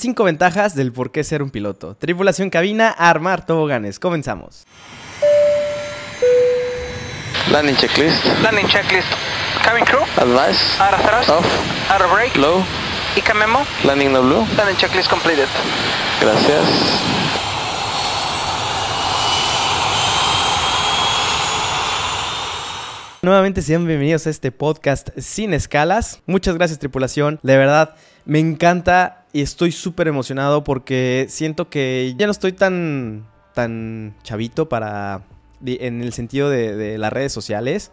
5 0.00 0.24
ventajas 0.24 0.74
del 0.74 0.92
por 0.92 1.12
qué 1.12 1.22
ser 1.24 1.42
un 1.42 1.50
piloto. 1.50 1.94
Tripulación 1.94 2.48
cabina, 2.48 2.88
armar 2.88 3.44
toboganes. 3.44 3.98
Comenzamos. 3.98 4.64
Landing 7.50 7.76
checklist. 7.76 8.24
Landing 8.42 8.66
checklist. 8.66 9.08
Cabin 9.62 9.84
crew. 9.84 10.00
Advice. 10.16 10.80
Out 10.80 10.94
of 10.94 11.00
thrust. 11.02 11.28
Off. 11.28 11.46
Out 11.90 12.00
of 12.00 12.10
brake. 12.12 12.34
Low. 12.36 12.64
ICA 13.14 13.34
memo. 13.34 13.66
Landing 13.84 14.12
no 14.12 14.22
blue. 14.22 14.46
Landing 14.56 14.76
checklist 14.76 15.10
completed. 15.10 15.48
Gracias. 16.20 17.39
Nuevamente 23.22 23.60
sean 23.60 23.86
bienvenidos 23.86 24.26
a 24.26 24.30
este 24.30 24.50
podcast 24.50 25.10
sin 25.18 25.52
escalas. 25.52 26.22
Muchas 26.24 26.54
gracias 26.54 26.78
tripulación. 26.78 27.38
De 27.42 27.58
verdad, 27.58 27.94
me 28.24 28.38
encanta 28.38 29.26
y 29.34 29.42
estoy 29.42 29.72
súper 29.72 30.08
emocionado 30.08 30.64
porque 30.64 31.26
siento 31.28 31.68
que 31.68 32.14
ya 32.16 32.24
no 32.24 32.32
estoy 32.32 32.52
tan, 32.52 33.28
tan 33.52 34.16
chavito 34.22 34.70
para... 34.70 35.26
En 35.62 36.00
el 36.00 36.14
sentido 36.14 36.48
de, 36.48 36.74
de 36.74 36.96
las 36.96 37.12
redes 37.12 37.30
sociales. 37.32 37.92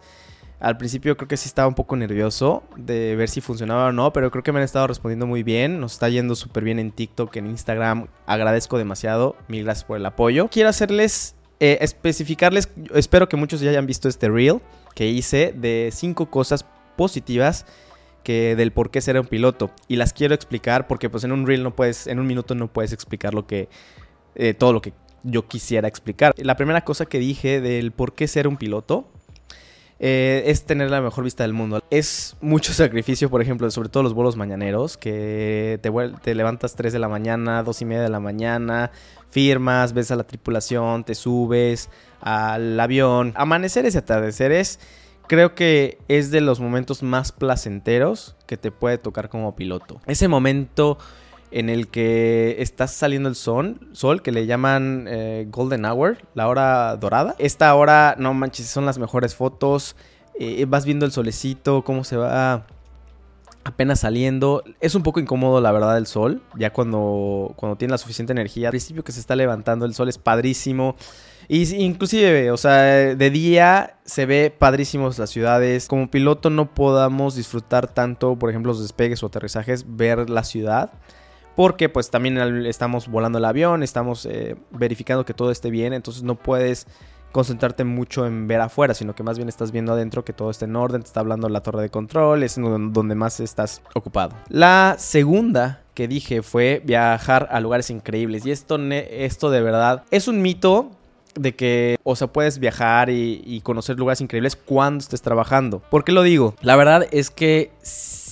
Al 0.60 0.78
principio 0.78 1.18
creo 1.18 1.28
que 1.28 1.36
sí 1.36 1.46
estaba 1.46 1.68
un 1.68 1.74
poco 1.74 1.94
nervioso 1.94 2.62
de 2.76 3.14
ver 3.14 3.28
si 3.28 3.42
funcionaba 3.42 3.88
o 3.88 3.92
no, 3.92 4.14
pero 4.14 4.30
creo 4.30 4.42
que 4.42 4.52
me 4.52 4.60
han 4.60 4.64
estado 4.64 4.86
respondiendo 4.86 5.26
muy 5.26 5.42
bien. 5.42 5.78
Nos 5.78 5.92
está 5.92 6.08
yendo 6.08 6.34
súper 6.36 6.64
bien 6.64 6.78
en 6.78 6.90
TikTok, 6.90 7.36
en 7.36 7.46
Instagram. 7.48 8.06
Agradezco 8.24 8.78
demasiado. 8.78 9.36
Mil 9.46 9.64
gracias 9.64 9.84
por 9.84 9.98
el 9.98 10.06
apoyo. 10.06 10.48
Quiero 10.48 10.70
hacerles, 10.70 11.36
eh, 11.60 11.78
especificarles, 11.80 12.68
espero 12.94 13.28
que 13.28 13.36
muchos 13.36 13.60
ya 13.60 13.70
hayan 13.70 13.86
visto 13.86 14.08
este 14.08 14.28
reel 14.28 14.60
que 14.94 15.08
hice 15.08 15.52
de 15.56 15.90
cinco 15.92 16.30
cosas 16.30 16.64
positivas 16.96 17.66
que 18.22 18.56
del 18.56 18.72
por 18.72 18.90
qué 18.90 19.00
ser 19.00 19.18
un 19.18 19.26
piloto. 19.26 19.70
Y 19.88 19.96
las 19.96 20.12
quiero 20.12 20.34
explicar 20.34 20.86
porque 20.86 21.10
pues 21.10 21.24
en 21.24 21.32
un 21.32 21.46
reel 21.46 21.62
no 21.62 21.74
puedes, 21.74 22.06
en 22.06 22.18
un 22.18 22.26
minuto 22.26 22.54
no 22.54 22.68
puedes 22.72 22.92
explicar 22.92 23.34
lo 23.34 23.46
que, 23.46 23.68
eh, 24.34 24.54
todo 24.54 24.72
lo 24.72 24.80
que 24.80 24.92
yo 25.22 25.48
quisiera 25.48 25.88
explicar. 25.88 26.32
La 26.36 26.56
primera 26.56 26.84
cosa 26.84 27.06
que 27.06 27.18
dije 27.18 27.60
del 27.60 27.92
por 27.92 28.14
qué 28.14 28.28
ser 28.28 28.46
un 28.46 28.56
piloto 28.56 29.08
eh, 30.00 30.44
es 30.46 30.64
tener 30.64 30.90
la 30.90 31.00
mejor 31.00 31.24
vista 31.24 31.44
del 31.44 31.52
mundo. 31.52 31.82
Es 31.90 32.36
mucho 32.40 32.72
sacrificio, 32.72 33.30
por 33.30 33.42
ejemplo, 33.42 33.70
sobre 33.70 33.88
todo 33.88 34.02
los 34.02 34.14
vuelos 34.14 34.36
mañaneros, 34.36 34.96
que 34.96 35.78
te, 35.82 35.90
te, 36.22 36.34
levantas 36.34 36.76
3 36.76 36.92
de 36.92 36.98
la 36.98 37.08
mañana, 37.08 37.62
2 37.62 37.82
y 37.82 37.84
media 37.84 38.02
de 38.02 38.08
la 38.08 38.20
mañana, 38.20 38.90
firmas, 39.30 39.92
ves 39.92 40.10
a 40.10 40.16
la 40.16 40.24
tripulación, 40.24 41.04
te 41.04 41.14
subes 41.14 41.90
al 42.20 42.78
avión. 42.78 43.32
Amaneceres 43.36 43.94
y 43.94 43.98
atardeceres 43.98 44.78
creo 45.28 45.54
que 45.54 45.98
es 46.08 46.30
de 46.30 46.40
los 46.40 46.58
momentos 46.58 47.02
más 47.02 47.30
placenteros 47.30 48.34
que 48.46 48.56
te 48.56 48.72
puede 48.72 48.98
tocar 48.98 49.28
como 49.28 49.54
piloto. 49.54 50.00
Ese 50.06 50.26
momento 50.26 50.98
en 51.50 51.70
el 51.70 51.88
que 51.88 52.56
estás 52.58 52.92
saliendo 52.92 53.28
el 53.28 53.34
sol, 53.34 53.78
sol 53.92 54.22
que 54.22 54.32
le 54.32 54.46
llaman 54.46 55.06
eh, 55.08 55.46
Golden 55.50 55.84
Hour, 55.84 56.18
la 56.34 56.48
hora 56.48 56.96
dorada. 56.96 57.34
Esta 57.38 57.74
hora, 57.74 58.16
no 58.18 58.34
manches, 58.34 58.66
son 58.66 58.86
las 58.86 58.98
mejores 58.98 59.34
fotos. 59.34 59.96
Eh, 60.38 60.64
vas 60.68 60.84
viendo 60.84 61.06
el 61.06 61.12
solecito, 61.12 61.82
cómo 61.82 62.04
se 62.04 62.16
va 62.16 62.66
apenas 63.64 64.00
saliendo. 64.00 64.62
Es 64.80 64.94
un 64.94 65.02
poco 65.02 65.20
incómodo, 65.20 65.60
la 65.60 65.72
verdad, 65.72 65.96
el 65.96 66.06
sol. 66.06 66.42
Ya 66.56 66.72
cuando, 66.72 67.54
cuando 67.56 67.76
tiene 67.76 67.92
la 67.92 67.98
suficiente 67.98 68.32
energía. 68.32 68.68
Al 68.68 68.72
principio 68.72 69.02
que 69.02 69.12
se 69.12 69.20
está 69.20 69.34
levantando 69.34 69.86
el 69.86 69.94
sol 69.94 70.08
es 70.08 70.18
padrísimo. 70.18 70.96
Y 71.48 71.74
inclusive, 71.76 72.50
o 72.50 72.58
sea, 72.58 72.82
de 73.14 73.30
día 73.30 73.96
se 74.04 74.26
ve 74.26 74.54
padrísimos 74.56 75.18
las 75.18 75.30
ciudades. 75.30 75.88
Como 75.88 76.10
piloto 76.10 76.50
no 76.50 76.74
podamos 76.74 77.36
disfrutar 77.36 77.88
tanto, 77.88 78.36
por 78.38 78.50
ejemplo, 78.50 78.72
los 78.72 78.82
despegues 78.82 79.22
o 79.22 79.26
aterrizajes, 79.26 79.84
ver 79.96 80.28
la 80.28 80.44
ciudad 80.44 80.90
porque 81.58 81.88
pues 81.88 82.08
también 82.08 82.38
estamos 82.66 83.08
volando 83.08 83.38
el 83.38 83.44
avión, 83.44 83.82
estamos 83.82 84.26
eh, 84.26 84.54
verificando 84.70 85.24
que 85.24 85.34
todo 85.34 85.50
esté 85.50 85.72
bien, 85.72 85.92
entonces 85.92 86.22
no 86.22 86.36
puedes 86.36 86.86
concentrarte 87.32 87.82
mucho 87.82 88.26
en 88.26 88.46
ver 88.46 88.60
afuera, 88.60 88.94
sino 88.94 89.16
que 89.16 89.24
más 89.24 89.38
bien 89.38 89.48
estás 89.48 89.72
viendo 89.72 89.92
adentro 89.92 90.24
que 90.24 90.32
todo 90.32 90.50
esté 90.52 90.66
en 90.66 90.76
orden, 90.76 91.02
te 91.02 91.08
está 91.08 91.18
hablando 91.18 91.48
la 91.48 91.60
torre 91.60 91.82
de 91.82 91.88
control, 91.88 92.44
es 92.44 92.54
donde 92.54 93.16
más 93.16 93.40
estás 93.40 93.82
ocupado. 93.96 94.36
La 94.48 94.94
segunda 95.00 95.82
que 95.94 96.06
dije 96.06 96.42
fue 96.42 96.80
viajar 96.84 97.48
a 97.50 97.58
lugares 97.58 97.90
increíbles 97.90 98.46
y 98.46 98.52
esto, 98.52 98.76
esto 98.76 99.50
de 99.50 99.60
verdad 99.60 100.04
es 100.12 100.28
un 100.28 100.40
mito 100.40 100.92
de 101.34 101.56
que, 101.56 101.96
o 102.04 102.14
sea, 102.14 102.28
puedes 102.28 102.60
viajar 102.60 103.10
y, 103.10 103.60
conocer 103.64 103.98
lugares 103.98 104.20
increíbles 104.20 104.54
cuando 104.54 105.02
estés 105.02 105.22
trabajando. 105.22 105.80
¿Por 105.90 106.04
qué 106.04 106.12
lo 106.12 106.22
digo? 106.22 106.54
La 106.60 106.76
verdad 106.76 107.08
es 107.10 107.30
que 107.30 107.72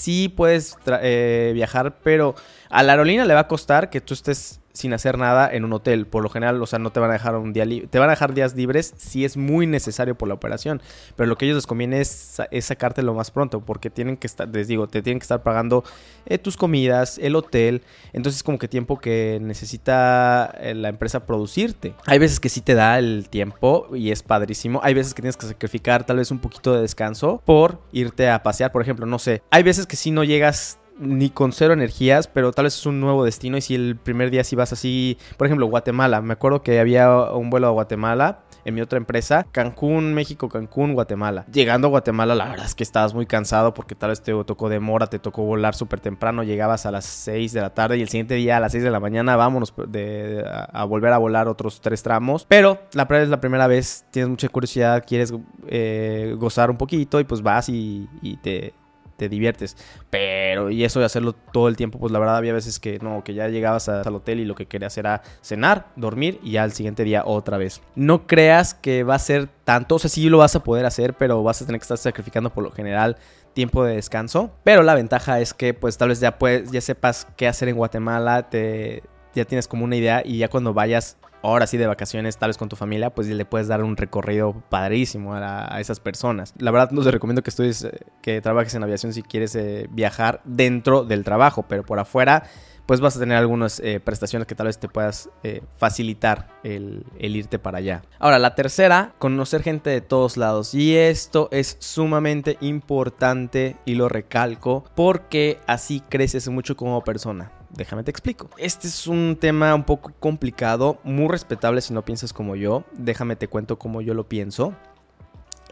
sí 0.07 0.29
puedes 0.29 0.77
eh, 1.03 1.51
viajar, 1.53 1.99
pero 2.05 2.37
a 2.71 2.85
la 2.85 2.93
aerolínea 2.93 3.25
le 3.25 3.35
va 3.35 3.41
a 3.41 3.49
costar 3.49 3.91
que 3.91 4.01
tú 4.01 4.15
estés 4.15 4.61
sin 4.77 4.93
hacer 4.93 5.17
nada 5.17 5.49
en 5.51 5.65
un 5.65 5.73
hotel. 5.73 6.07
Por 6.07 6.23
lo 6.23 6.29
general, 6.29 6.63
o 6.63 6.67
sea, 6.67 6.79
no 6.79 6.91
te 6.91 7.01
van 7.01 7.11
a 7.11 7.15
dejar 7.15 7.35
un 7.37 7.53
día 7.53 7.65
libre. 7.65 7.89
Te 7.89 7.99
van 7.99 8.11
a 8.11 8.13
dejar 8.13 8.35
días 8.35 8.55
libres 8.55 8.93
si 8.97 9.25
es 9.25 9.37
muy 9.37 9.67
necesario 9.67 10.17
por 10.17 10.29
la 10.29 10.35
operación. 10.35 10.83
Pero 11.17 11.27
lo 11.27 11.37
que 11.37 11.45
a 11.45 11.47
ellos 11.47 11.57
les 11.57 11.67
conviene 11.67 12.01
es, 12.01 12.41
sacarte 12.61 13.03
lo 13.03 13.15
más 13.15 13.31
pronto. 13.31 13.61
Porque 13.61 13.89
tienen 13.89 14.17
que 14.17 14.27
estar, 14.27 14.49
les 14.49 14.69
digo, 14.69 14.87
te 14.87 15.03
tienen 15.03 15.19
que 15.19 15.25
estar 15.25 15.43
pagando 15.43 15.83
eh, 16.27 16.37
tus 16.37 16.57
comidas, 16.57 17.19
el 17.19 17.37
hotel. 17.37 17.83
Entonces, 18.13 18.43
como 18.43 18.59
que 18.59 18.69
tiempo 18.69 18.99
que 18.99 19.39
necesita 19.41 20.55
eh, 20.61 20.75
la 20.75 20.91
empresa 20.91 21.25
producirte. 21.25 21.95
Hay 22.05 22.19
veces 22.19 22.39
que 22.39 22.51
sí 22.51 22.61
te 22.61 22.75
da 22.75 22.99
el 22.99 23.29
tiempo 23.31 23.89
y 23.97 24.11
es 24.11 24.23
padrísimo. 24.23 24.81
Hay 24.83 24.93
veces 24.93 25.15
que 25.15 25.23
tienes 25.23 25.39
que 25.39 25.47
sacrificar 25.47 26.05
tal 26.05 26.19
vez 26.19 26.31
un 26.31 26.39
poquito 26.39 26.75
de 26.75 26.83
descanso 26.83 27.41
por 27.47 27.81
irte 27.93 28.29
a 28.29 28.43
pasear. 28.43 28.73
Por 28.73 28.83
ejemplo, 28.83 29.07
no 29.07 29.19
sé. 29.19 29.43
Hay 29.51 29.63
veces 29.63 29.87
que 29.87 29.97
si 29.97 30.11
no 30.11 30.23
llegas 30.23 30.79
ni 30.99 31.31
con 31.31 31.53
cero 31.53 31.73
energías, 31.73 32.29
pero 32.29 32.53
tal 32.53 32.65
vez 32.65 32.77
es 32.77 32.87
un 32.87 33.01
nuevo 33.01 33.25
destino 33.25 33.57
y 33.57 33.61
si 33.61 33.75
el 33.75 33.97
primer 33.97 34.31
día 34.31 34.45
si 34.45 34.57
vas 34.57 34.73
así, 34.73 35.19
por 35.37 35.47
ejemplo, 35.47 35.67
Guatemala, 35.67 36.21
me 36.23 36.33
acuerdo 36.33 36.63
que 36.63 36.81
había 36.81 37.11
un 37.33 37.51
vuelo 37.51 37.67
a 37.69 37.71
Guatemala 37.71 38.41
en 38.65 38.75
mi 38.75 38.81
otra 38.81 38.97
empresa, 38.97 39.47
Cancún, 39.53 40.13
México, 40.13 40.49
Cancún, 40.49 40.95
Guatemala. 40.95 41.47
Llegando 41.53 41.87
a 41.87 41.91
Guatemala, 41.91 42.35
la 42.35 42.49
verdad 42.49 42.67
es 42.67 42.75
que 42.75 42.83
estabas 42.83 43.15
muy 43.15 43.25
cansado 43.25 43.73
porque 43.75 43.95
tal 43.95 44.11
vez 44.11 44.23
te 44.23 44.33
tocó 44.45 44.69
demora, 44.69 45.07
te 45.07 45.21
tocó 45.21 45.45
volar 45.45 45.77
súper 45.77 46.01
temprano, 46.01 46.43
llegabas 46.43 46.85
a 46.85 46.91
las 46.91 47.05
6 47.05 47.53
de 47.53 47.61
la 47.61 47.75
tarde 47.75 47.97
y 47.97 48.03
el 48.03 48.09
siguiente 48.09 48.35
día 48.35 48.57
a 48.57 48.61
las 48.61 48.73
6 48.73 48.83
de 48.83 48.91
la 48.91 48.99
mañana 48.99 49.37
vámonos 49.37 49.73
de, 49.87 50.45
a, 50.73 50.85
volver 50.85 51.13
a 51.13 51.19
volar 51.19 51.47
otros 51.47 51.81
tres 51.81 52.03
tramos. 52.03 52.45
Pero 52.49 52.81
la 52.93 53.07
es 53.17 53.29
la 53.29 53.41
primera 53.41 53.69
vez, 53.69 54.05
tienes 54.11 54.31
mucha 54.31 54.49
curiosidad, 54.49 55.05
quieres 55.07 55.33
eh, 55.69 56.35
gozar 56.37 56.71
un 56.71 56.77
poquito 56.77 57.21
y 57.21 57.25
pues 57.25 57.43
vas 57.43 57.69
y 57.69 58.09
te 58.43 58.75
te 59.17 59.29
diviertes. 59.29 59.77
Pero, 60.11 60.71
y 60.71 60.85
eso 60.85 61.01
de 61.01 61.07
hacerlo 61.07 61.33
todo 61.33 61.69
el 61.69 61.77
tiempo, 61.77 61.99
pues 61.99 62.13
la 62.13 62.19
verdad 62.19 62.37
había 62.37 62.53
veces 62.53 62.79
que 62.79 62.99
no, 62.99 63.25
que 63.25 63.35
ya 63.35 63.49
llegabas 63.49 63.89
al 63.89 64.15
hotel 64.15 64.41
y 64.41 64.45
lo 64.45 64.55
que 64.55 64.67
querías 64.67 64.97
era 64.99 65.23
cenar, 65.43 65.89
dormir 65.97 66.39
y 66.43 66.53
ya 66.53 66.63
al 66.63 66.73
siguiente 66.73 67.05
día 67.05 67.23
otra 67.25 67.59
vez. 67.59 67.83
No 67.95 68.27
creas 68.27 68.75
que 68.75 69.03
va 69.03 69.15
a 69.15 69.19
ser 69.19 69.49
tanto, 69.65 69.97
o 69.97 69.99
sea, 69.99 70.11
sí 70.11 70.29
lo 70.29 70.39
vas 70.39 70.55
a 70.57 70.63
poder 70.63 70.87
hacer, 70.87 71.15
pero 71.15 71.43
vas 71.43 71.63
a 71.63 71.67
tener 71.67 71.81
que 71.81 71.85
estar 71.85 71.99
sacrificando 71.99 72.51
por 72.51 72.65
lo 72.65 72.71
general 72.71 73.17
tiempo 73.53 73.85
de 73.85 73.97
descanso. 73.97 74.51
Pero 74.65 74.83
la 74.83 74.95
ventaja 74.95 75.41
es 75.41 75.55
que 75.55 75.75
pues 75.75 75.97
tal 75.97 76.11
vez 76.11 76.21
ya 76.21 76.39
puedes, 76.39 76.71
ya 76.71 76.81
sepas 76.81 77.27
qué 77.37 77.49
hacer 77.49 77.69
en 77.69 77.77
Guatemala, 77.77 78.51
te, 78.51 79.03
ya 79.35 79.45
tienes 79.45 79.67
como 79.69 79.85
una 79.85 79.97
idea 79.97 80.23
y 80.25 80.39
ya 80.39 80.49
cuando 80.49 80.75
vayas 80.75 81.17
ahora 81.43 81.67
sí 81.67 81.77
de 81.77 81.87
vacaciones, 81.87 82.39
tal 82.39 82.51
vez 82.51 82.59
con 82.59 82.69
tu 82.69 82.77
familia, 82.77 83.11
pues 83.11 83.29
le 83.29 83.45
puedes 83.45 83.69
dar 83.69 83.83
un 83.83 83.97
recorrido 83.97 84.63
padrísimo 84.69 85.35
a, 85.35 85.81
esas 85.81 86.01
personas. 86.01 86.55
La 86.59 86.71
verdad 86.71 86.91
no 86.91 87.03
te 87.03 87.11
recomiendo 87.11 87.43
que 87.43 87.51
estudies, 87.51 87.85
eh, 87.85 88.01
que 88.23 88.41
trabajes 88.41 88.75
en 88.75 88.83
aviación 88.83 89.13
si 89.13 89.23
quieres 89.23 89.55
eh, 89.57 89.89
viajar 89.91 90.41
dentro 90.45 91.05
del 91.05 91.25
trabajo, 91.25 91.65
pero 91.69 91.85
por 91.85 91.99
afuera 91.99 92.45
pues 92.87 93.01
vas 93.01 93.17
a 93.17 93.19
tener 93.19 93.37
algunas 93.37 93.81
eh, 93.81 93.99
prestaciones 93.99 94.47
que 94.47 94.55
tal 94.55 94.69
vez 94.69 94.79
te 94.79 94.89
puedas 94.89 95.29
facilitar 95.77 96.47
el, 96.63 97.05
el, 97.19 97.35
irte 97.35 97.59
para 97.59 97.79
allá. 97.79 98.03
Ahora, 98.21 98.39
la 98.39 98.55
tercera, 98.55 99.13
conocer 99.19 99.65
gente 99.65 99.91
de 99.91 100.01
todos 100.01 100.37
lados. 100.37 100.73
Y 100.73 100.97
esto 100.97 101.49
es 101.51 101.79
sumamente 101.81 102.59
importante 102.61 103.77
y 103.87 103.97
lo 103.97 104.09
recalco 104.09 104.85
porque 104.95 105.59
así 105.67 105.99
creces 106.09 106.49
mucho 106.49 106.77
como 106.77 107.03
persona. 107.03 107.51
Déjame 107.77 108.03
te 108.03 108.11
explico. 108.11 108.49
Este 108.57 108.89
es 108.89 109.07
un 109.07 109.37
tema 109.39 109.75
un 109.75 109.85
poco 109.85 110.13
complicado, 110.19 110.99
muy 111.05 111.29
respetable 111.29 111.83
si 111.83 111.93
no 111.93 112.05
piensas 112.05 112.33
como 112.33 112.57
yo. 112.57 112.85
Déjame 112.97 113.37
te 113.37 113.49
cuento 113.49 113.79
cómo 113.79 114.01
yo 114.01 114.15
lo 114.15 114.29
pienso. 114.29 114.75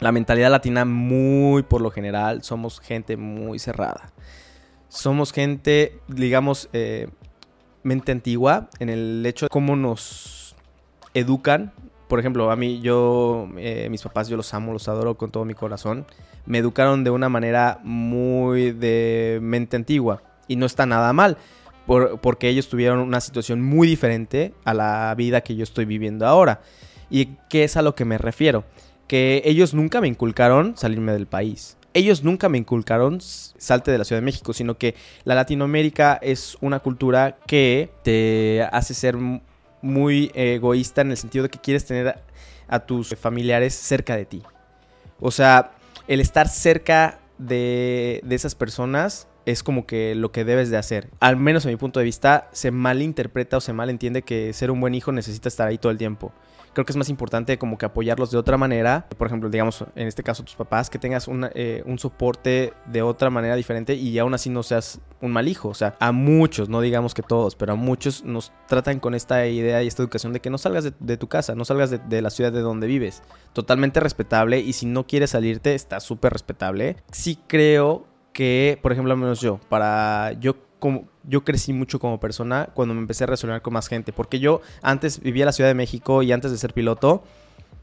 La 0.01 0.13
mentalidad 0.13 0.51
latina 0.51 0.85
muy 0.85 1.63
por 1.63 1.81
lo 1.81 1.91
general 1.91 2.43
somos 2.43 2.81
gente 2.81 3.17
muy 3.17 3.59
cerrada. 3.59 4.13
Somos 4.89 5.33
gente, 5.33 5.99
digamos, 6.09 6.69
eh, 6.73 7.09
mente 7.83 8.13
antigua 8.13 8.69
en 8.81 8.91
el 8.91 9.25
hecho 9.25 9.47
de 9.47 9.49
cómo 9.49 9.75
nos 9.75 10.57
educan. 11.15 11.73
Por 12.09 12.21
ejemplo, 12.21 12.51
a 12.51 12.57
mí, 12.57 12.81
yo, 12.83 13.49
eh, 13.57 13.89
mis 13.91 14.03
papás, 14.03 14.29
yo 14.29 14.37
los 14.37 14.53
amo, 14.53 14.75
los 14.75 14.89
adoro 14.89 15.17
con 15.17 15.31
todo 15.31 15.47
mi 15.47 15.55
corazón. 15.55 16.07
Me 16.45 16.59
educaron 16.59 17.03
de 17.03 17.11
una 17.11 17.31
manera 17.31 17.81
muy 17.83 18.73
de 18.73 19.39
mente 19.41 19.77
antigua 19.77 20.23
y 20.47 20.57
no 20.57 20.67
está 20.67 20.85
nada 20.85 21.13
mal 21.15 21.39
porque 21.87 22.49
ellos 22.49 22.69
tuvieron 22.69 22.99
una 23.01 23.21
situación 23.21 23.61
muy 23.61 23.87
diferente 23.87 24.55
a 24.65 24.75
la 24.75 25.15
vida 25.17 25.43
que 25.43 25.57
yo 25.57 25.63
estoy 25.63 25.85
viviendo 25.85 26.27
ahora. 26.27 26.61
¿Y 27.11 27.37
qué 27.49 27.65
es 27.65 27.77
a 27.77 27.83
lo 27.83 27.95
que 27.95 28.05
me 28.05 28.19
refiero? 28.19 28.65
Que 29.07 29.43
ellos 29.45 29.75
nunca 29.75 30.01
me 30.01 30.09
inculcaron 30.09 30.77
salirme 30.77 31.13
del 31.13 31.27
país. 31.27 31.77
ellos 31.93 32.25
nunca 32.25 32.49
me 32.49 32.59
inculcaron 32.59 33.21
salte 33.21 33.93
de 33.93 33.99
la 33.99 34.05
Ciudad 34.05 34.21
de 34.21 34.25
México, 34.25 34.53
sino 34.53 34.77
que 34.77 34.97
la 35.23 35.37
Latinoamérica 35.37 36.19
es 36.21 36.57
una 36.61 36.81
cultura 36.81 37.37
que 37.47 37.91
te 38.03 38.67
hace 38.73 38.95
ser 38.95 39.17
muy 39.81 40.33
egoísta 40.35 41.03
en 41.03 41.13
el 41.13 41.17
sentido 41.17 41.45
de 41.45 41.51
que 41.51 41.61
quieres 41.61 41.85
tener 41.85 42.19
a 42.67 42.81
tus 42.81 43.15
familiares 43.15 43.75
cerca 43.75 44.17
de 44.17 44.25
ti. 44.25 44.43
O 45.21 45.31
sea, 45.31 45.71
el 46.09 46.21
estar 46.21 46.49
cerca 46.49 47.21
de, 47.39 48.21
de 48.25 48.35
esas 48.35 48.55
personas 48.55 49.29
es 49.47 49.63
como 49.63 49.87
que 49.87 50.15
lo 50.15 50.33
que 50.33 50.45
debes 50.45 50.71
de 50.71 50.77
hacer. 50.77 51.11
Al 51.21 51.37
menos 51.37 51.67
a 51.67 51.69
mi 51.69 51.77
punto 51.77 52.01
de 52.01 52.05
vista, 52.05 52.49
se 52.53 52.71
malinterpreta 52.71 53.59
o 53.59 53.61
se 53.61 53.73
malentiende 53.73 54.23
que 54.23 54.53
ser 54.53 54.71
un 54.71 54.81
buen 54.81 54.95
hijo 54.95 55.13
necesita 55.13 55.49
estar 55.49 55.69
ahí 55.69 55.79
todo 55.79 55.93
el 55.93 55.99
tiempo. 55.99 56.33
Creo 56.75 56.85
que 56.85 56.91
es 56.91 56.97
más 56.97 57.09
importante 57.09 57.57
como 57.57 57.79
que 57.79 57.87
apoyarlos 57.87 58.33
de 58.33 58.37
otra 58.37 58.57
manera. 58.57 59.07
Por 59.17 59.29
ejemplo, 59.29 59.49
digamos, 59.49 59.85
en 59.95 60.09
este 60.09 60.25
caso 60.25 60.43
tus 60.43 60.57
papás, 60.57 60.91
que 60.91 60.99
tengas 60.99 61.29
eh, 61.55 61.85
un 61.87 62.01
soporte 62.01 62.73
de 62.87 63.01
otra 63.01 63.31
manera 63.31 63.55
diferente 63.55 63.95
y 63.95 64.19
aún 64.19 64.35
así 64.35 64.51
no 64.51 64.65
seas 64.65 65.01
un 65.21 65.31
mal 65.31 65.47
hijo. 65.47 65.69
O 65.69 65.75
sea, 65.75 65.95
a 66.01 66.11
muchos, 66.11 66.69
no 66.69 66.81
digamos 66.81 67.15
que 67.15 67.23
todos, 67.23 67.55
pero 67.55 67.75
a 67.75 67.77
muchos 67.77 68.25
nos 68.25 68.53
tratan 68.67 68.99
con 68.99 69.15
esta 69.15 69.47
idea 69.47 69.85
y 69.85 69.87
esta 69.87 70.03
educación 70.03 70.33
de 70.33 70.41
que 70.41 70.51
no 70.51 70.59
salgas 70.59 70.83
de, 70.83 70.93
de 70.99 71.17
tu 71.17 71.29
casa, 71.29 71.55
no 71.55 71.65
salgas 71.65 71.91
de, 71.91 71.99
de 71.99 72.21
la 72.21 72.31
ciudad 72.31 72.51
de 72.51 72.61
donde 72.61 72.89
vives. 72.89 73.23
Totalmente 73.53 74.01
respetable 74.01 74.59
y 74.59 74.73
si 74.73 74.87
no 74.87 75.07
quieres 75.07 75.31
salirte, 75.31 75.77
está 75.77 76.01
súper 76.01 76.33
respetable. 76.33 76.97
Sí 77.13 77.39
creo 77.47 78.09
que, 78.35 78.79
por 78.83 78.93
ejemplo, 78.93 79.15
al 79.15 79.19
menos 79.19 79.41
yo, 79.41 79.59
para 79.71 80.33
yo 80.39 80.57
como 80.79 81.09
yo 81.23 81.45
crecí 81.45 81.73
mucho 81.73 81.99
como 81.99 82.21
persona 82.21 82.69
cuando 82.75 82.93
me 82.93 83.01
empecé 83.01 83.25
a 83.25 83.29
relacionar 83.29 83.63
con 83.63 83.73
más 83.73 83.89
gente, 83.89 84.13
porque 84.13 84.39
yo 84.39 84.61
antes 84.83 85.21
vivía 85.21 85.45
en 85.45 85.47
la 85.47 85.53
Ciudad 85.53 85.71
de 85.71 85.75
México 85.75 86.23
y 86.23 86.31
antes 86.31 86.51
de 86.51 86.59
ser 86.59 86.75
piloto, 86.75 87.23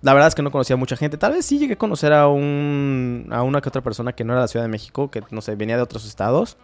la 0.03 0.13
verdad 0.13 0.27
es 0.27 0.35
que 0.35 0.43
no 0.43 0.51
conocía 0.51 0.75
a 0.75 0.77
mucha 0.77 0.95
gente. 0.95 1.17
Tal 1.17 1.33
vez 1.33 1.45
sí 1.45 1.57
llegué 1.57 1.73
a 1.73 1.77
conocer 1.77 2.13
a 2.13 2.27
un 2.27 3.27
a 3.31 3.41
una 3.41 3.61
que 3.61 3.69
otra 3.69 3.81
persona 3.81 4.13
que 4.13 4.23
no 4.23 4.33
era 4.33 4.41
de 4.41 4.43
la 4.43 4.47
Ciudad 4.47 4.65
de 4.65 4.69
México, 4.69 5.09
que 5.09 5.23
no 5.31 5.41
sé, 5.41 5.55
venía 5.55 5.77
de 5.77 5.81
otros 5.81 6.05
estados, 6.05 6.57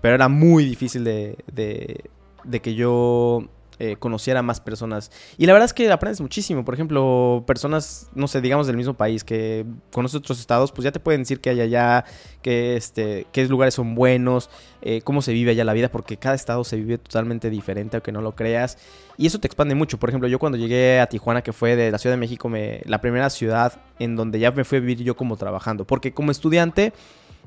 pero 0.00 0.16
era 0.16 0.28
muy 0.28 0.64
difícil 0.64 1.04
de, 1.04 1.38
de, 1.52 2.10
de 2.42 2.60
que 2.60 2.74
yo 2.74 3.44
eh, 3.84 3.96
conociera 3.98 4.38
a 4.38 4.42
más 4.44 4.60
personas. 4.60 5.10
Y 5.36 5.46
la 5.46 5.54
verdad 5.54 5.64
es 5.64 5.72
que 5.72 5.90
aprendes 5.90 6.20
muchísimo. 6.20 6.64
Por 6.64 6.72
ejemplo, 6.72 7.42
personas, 7.48 8.08
no 8.14 8.28
sé, 8.28 8.40
digamos 8.40 8.68
del 8.68 8.76
mismo 8.76 8.94
país 8.94 9.24
que 9.24 9.66
conoces 9.90 10.18
otros 10.18 10.38
estados, 10.38 10.70
pues 10.70 10.84
ya 10.84 10.92
te 10.92 11.00
pueden 11.00 11.22
decir 11.22 11.40
qué 11.40 11.50
hay 11.50 11.62
allá, 11.62 12.04
que 12.42 12.76
este, 12.76 13.26
qué 13.32 13.44
lugares 13.48 13.74
son 13.74 13.96
buenos, 13.96 14.50
eh, 14.82 15.00
cómo 15.02 15.20
se 15.20 15.32
vive 15.32 15.50
allá 15.50 15.64
la 15.64 15.72
vida, 15.72 15.88
porque 15.88 16.16
cada 16.16 16.36
estado 16.36 16.62
se 16.62 16.76
vive 16.76 16.96
totalmente 16.96 17.50
diferente, 17.50 17.96
aunque 17.96 18.12
no 18.12 18.20
lo 18.20 18.36
creas. 18.36 18.78
Y 19.16 19.26
eso 19.26 19.40
te 19.40 19.48
expande 19.48 19.74
mucho. 19.74 19.98
Por 19.98 20.10
ejemplo, 20.10 20.28
yo 20.28 20.38
cuando 20.38 20.58
llegué 20.58 21.00
a 21.00 21.08
Tijuana, 21.08 21.42
que 21.42 21.52
fue 21.52 21.74
de 21.74 21.90
la 21.90 21.98
Ciudad 21.98 22.14
de 22.14 22.20
México, 22.20 22.48
me, 22.48 22.82
la 22.84 23.00
primera 23.00 23.30
ciudad 23.30 23.80
en 23.98 24.14
donde 24.14 24.38
ya 24.38 24.52
me 24.52 24.62
fui 24.62 24.78
a 24.78 24.80
vivir 24.80 25.02
yo 25.02 25.16
como 25.16 25.36
trabajando. 25.36 25.88
Porque 25.88 26.14
como 26.14 26.30
estudiante, 26.30 26.92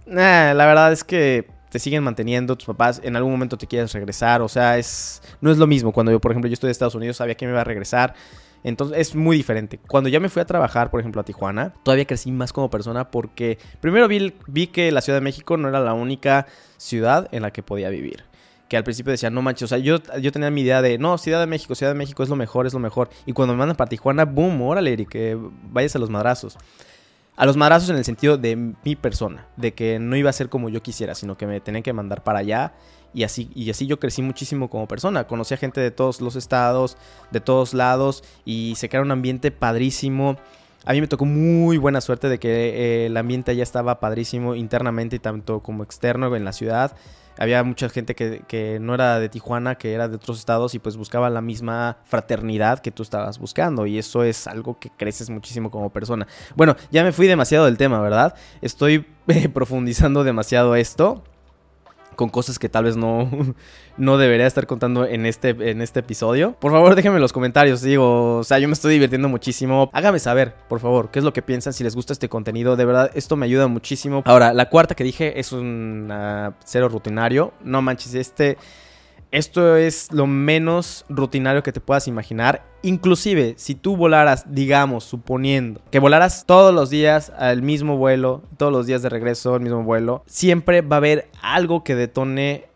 la 0.06 0.54
verdad 0.54 0.92
es 0.92 1.06
que 1.06 1.55
te 1.76 1.80
siguen 1.80 2.06
manteniendo, 2.06 2.56
tus 2.56 2.68
papás 2.68 3.02
en 3.04 3.18
algún 3.18 3.34
momento 3.34 3.58
te 3.58 3.68
quieres 3.68 3.92
regresar, 3.92 4.42
o 4.42 4.48
sea, 4.48 4.78
es 4.78 5.22
no 5.42 5.52
es 5.52 5.58
lo 5.58 5.68
mismo. 5.68 5.92
Cuando 5.92 6.10
yo, 6.10 6.22
por 6.22 6.32
ejemplo, 6.32 6.48
yo 6.48 6.54
estoy 6.54 6.70
de 6.70 6.72
Estados 6.72 6.96
Unidos, 6.96 7.18
sabía 7.18 7.36
que 7.36 7.46
me 7.46 7.52
iba 7.52 7.60
a 7.60 7.66
regresar. 7.66 8.14
Entonces 8.64 8.98
es 8.98 9.14
muy 9.14 9.36
diferente. 9.36 9.78
Cuando 9.86 10.10
ya 10.10 10.22
me 10.22 10.30
fui 10.30 10.42
a 10.42 10.46
trabajar, 10.46 10.90
por 10.90 11.02
ejemplo, 11.02 11.20
a 11.20 11.26
Tijuana, 11.26 11.74
todavía 11.84 12.06
crecí 12.06 12.32
más 12.32 12.54
como 12.54 12.70
persona 12.70 13.12
porque 13.12 13.58
primero 13.82 14.08
vi, 14.08 14.34
vi 14.48 14.68
que 14.68 14.90
la 14.94 15.02
Ciudad 15.02 15.18
de 15.18 15.22
México 15.22 15.58
no 15.58 15.68
era 15.68 15.82
la 15.82 15.92
única 15.92 16.48
ciudad 16.78 17.28
en 17.34 17.42
la 17.42 17.52
que 17.52 17.62
podía 17.62 17.90
vivir. 17.90 18.24
Que 18.70 18.78
al 18.78 18.86
principio 18.86 19.12
decía, 19.12 19.30
no 19.30 19.42
manches, 19.42 19.64
o 19.64 19.68
sea, 19.68 19.78
yo, 19.80 19.98
yo 20.22 20.32
tenía 20.32 20.50
mi 20.52 20.62
idea 20.62 20.82
de, 20.82 20.98
no, 20.98 21.18
Ciudad 21.18 21.42
de 21.42 21.46
México, 21.46 21.76
Ciudad 21.76 21.92
de 21.92 21.98
México 21.98 22.24
es 22.24 22.30
lo 22.30 22.38
mejor, 22.38 22.68
es 22.68 22.74
lo 22.74 22.80
mejor. 22.80 23.10
Y 23.26 23.34
cuando 23.34 23.54
me 23.54 23.58
mandan 23.58 23.76
para 23.76 23.90
Tijuana, 23.90 24.24
boom, 24.24 24.62
órale, 24.62 24.94
Eric, 24.94 25.10
que 25.10 25.38
vayas 25.64 25.94
a 25.98 26.00
los 26.00 26.10
madrazos. 26.10 26.58
A 27.38 27.46
los 27.46 27.58
madrazos 27.58 27.90
en 27.90 27.98
el 27.98 28.06
sentido 28.06 28.38
de 28.38 28.56
mi 28.56 28.96
persona, 28.96 29.46
de 29.58 29.74
que 29.74 30.00
no 30.00 30.16
iba 30.16 30.30
a 30.30 30.34
ser 30.34 30.48
como 30.48 30.70
yo 30.70 30.82
quisiera, 30.82 31.16
sino 31.16 31.38
que 31.38 31.46
me 31.46 31.60
tenían 31.60 31.84
que 31.84 31.92
mandar 31.92 32.24
para 32.24 32.40
allá. 32.40 32.74
Y 33.14 33.24
así, 33.24 33.50
y 33.54 33.70
así 33.70 33.88
yo 33.88 34.00
crecí 34.00 34.22
muchísimo 34.22 34.70
como 34.70 34.88
persona. 34.88 35.26
Conocí 35.28 35.54
a 35.54 35.58
gente 35.58 35.82
de 35.82 35.92
todos 35.92 36.22
los 36.22 36.36
estados, 36.36 36.98
de 37.32 37.42
todos 37.42 37.74
lados, 37.74 38.24
y 38.46 38.76
se 38.78 38.88
crea 38.88 39.02
un 39.02 39.12
ambiente 39.12 39.52
padrísimo. 39.52 40.38
A 40.86 40.94
mí 40.94 41.02
me 41.02 41.08
tocó 41.08 41.26
muy 41.26 41.78
buena 41.78 42.00
suerte 42.00 42.30
de 42.30 42.40
que 42.40 42.50
eh, 42.50 43.06
el 43.08 43.18
ambiente 43.18 43.52
allá 43.52 43.64
estaba 43.64 44.00
padrísimo 44.00 44.56
internamente 44.56 45.18
y 45.18 45.20
tanto 45.20 45.62
como 45.62 45.84
externo 45.84 46.34
en 46.36 46.46
la 46.46 46.54
ciudad. 46.54 46.96
Había 47.38 47.64
mucha 47.64 47.90
gente 47.90 48.16
que, 48.16 48.44
que, 48.48 48.80
no 48.80 48.94
era 48.94 49.20
de 49.20 49.30
Tijuana, 49.30 49.76
que 49.76 49.94
era 49.94 50.08
de 50.08 50.16
otros 50.16 50.40
estados 50.40 50.76
y 50.76 50.80
pues 50.80 50.98
buscaba 50.98 51.30
la 51.30 51.42
misma 51.42 51.98
fraternidad 52.06 52.80
que 52.80 52.92
tú 52.92 53.04
estabas 53.04 53.40
buscando. 53.40 53.86
Y 53.86 53.98
eso 53.98 54.24
es 54.24 54.48
algo 54.48 54.80
que 54.80 54.90
creces 54.90 55.30
muchísimo 55.30 55.72
como 55.72 55.90
persona. 55.92 56.28
Bueno, 56.56 56.76
ya 56.92 57.04
me 57.04 57.12
fui 57.12 57.28
demasiado 57.28 57.66
del 57.66 57.78
tema, 57.78 58.00
¿verdad? 58.00 58.36
Estoy 58.62 59.06
eh, 59.28 59.50
profundizando 59.50 60.24
demasiado 60.24 60.76
esto 60.76 61.24
con 62.16 62.30
cosas 62.30 62.60
que 62.60 62.70
tal 62.70 62.86
vez 62.86 62.98
no, 62.98 63.30
no 63.98 64.18
debería 64.18 64.48
estar 64.48 64.68
contando 64.68 65.06
en 65.06 65.26
este, 65.26 65.50
en 65.50 65.82
este 65.82 66.00
episodio. 66.00 66.56
Por 66.60 66.72
favor, 66.72 66.96
déjenme 66.96 67.18
en 67.18 67.22
los 67.22 67.34
comentarios. 67.34 67.82
Digo, 67.82 68.38
o 68.38 68.44
sea, 68.44 68.60
yo 68.60 68.68
me 68.68 68.74
estoy 68.74 68.94
divirtiendo 68.94 69.30
muchísimo. 69.30 69.90
Hágame 69.94 70.20
saber, 70.20 70.56
por 70.68 70.80
favor, 70.80 71.12
qué 71.12 71.20
es 71.20 71.26
lo 71.26 71.34
que 71.34 71.42
piensan, 71.42 71.74
si 71.74 71.84
les 71.84 71.96
gusta 71.96 72.14
este 72.14 72.30
contenido. 72.30 72.76
De 72.76 72.86
verdad, 72.86 73.12
esto 73.14 73.36
me 73.36 73.46
ayuda 73.46 73.68
muchísimo. 73.68 74.24
Ahora, 74.26 74.54
la 74.54 74.70
cuarta 74.70 74.96
que 74.96 75.04
dije 75.04 75.40
es 75.40 75.52
un 75.52 76.12
cero 76.64 76.90
rutinario. 76.90 77.54
No 77.64 77.82
manches, 77.82 78.14
este... 78.16 78.58
Esto 79.36 79.76
es 79.76 80.14
lo 80.14 80.28
menos 80.28 81.04
rutinario 81.10 81.62
que 81.62 81.74
te 81.74 81.82
puedas 81.82 82.08
imaginar. 82.08 82.66
Inclusive, 82.84 83.56
si 83.58 83.76
tú 83.76 83.98
volaras, 83.98 84.46
digamos, 84.54 85.04
suponiendo 85.04 85.82
que 85.92 86.00
volaras 86.00 86.46
todos 86.46 86.74
los 86.74 86.90
días 86.90 87.34
al 87.38 87.62
mismo 87.62 87.98
vuelo, 87.98 88.44
todos 88.56 88.72
los 88.72 88.88
días 88.88 89.02
de 89.02 89.10
regreso 89.10 89.54
al 89.54 89.60
mismo 89.60 89.84
vuelo, 89.84 90.24
siempre 90.26 90.80
va 90.80 90.96
a 90.96 91.00
haber 91.00 91.28
algo 91.42 91.84
que 91.84 91.96
detone 91.96 92.70